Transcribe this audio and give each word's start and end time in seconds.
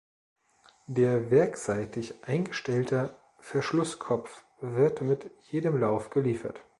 Der 0.87 1.29
werkseitig 1.29 2.23
eingestellter 2.23 3.15
Verschlusskopf 3.37 4.43
wird 4.59 5.01
mit 5.03 5.29
jedem 5.41 5.77
Lauf 5.79 6.09
geliefert. 6.09 6.63